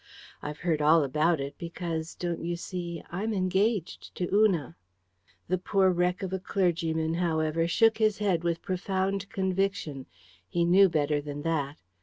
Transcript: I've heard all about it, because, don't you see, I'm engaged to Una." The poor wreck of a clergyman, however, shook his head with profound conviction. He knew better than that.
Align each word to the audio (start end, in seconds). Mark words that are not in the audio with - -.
I've 0.41 0.57
heard 0.61 0.81
all 0.81 1.03
about 1.03 1.39
it, 1.39 1.53
because, 1.59 2.15
don't 2.15 2.43
you 2.43 2.55
see, 2.55 3.03
I'm 3.11 3.35
engaged 3.35 4.15
to 4.15 4.27
Una." 4.33 4.75
The 5.47 5.59
poor 5.59 5.91
wreck 5.91 6.23
of 6.23 6.33
a 6.33 6.39
clergyman, 6.39 7.13
however, 7.13 7.67
shook 7.67 7.99
his 7.99 8.17
head 8.17 8.43
with 8.43 8.63
profound 8.63 9.29
conviction. 9.29 10.07
He 10.49 10.65
knew 10.65 10.89
better 10.89 11.21
than 11.21 11.43
that. 11.43 11.77